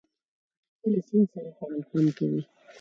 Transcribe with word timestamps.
خټکی 0.77 0.87
له 0.93 1.01
سیند 1.07 1.27
سره 1.33 1.49
خوړل 1.55 1.81
خوند 1.87 2.09
کوي. 2.17 2.41